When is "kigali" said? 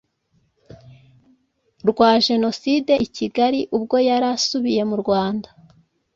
3.15-3.59